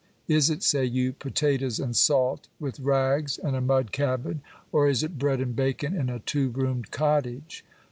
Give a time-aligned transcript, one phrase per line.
[0.27, 4.41] <c Is it," say you, u potatoes and salt, with rags and a mud cabin?
[4.71, 7.63] or is it bread and bacon, in a two roomed cottage